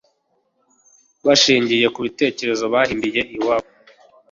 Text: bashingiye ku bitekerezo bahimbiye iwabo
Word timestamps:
bashingiye 1.25 1.85
ku 1.93 1.99
bitekerezo 2.05 2.63
bahimbiye 2.73 3.21
iwabo 3.35 3.69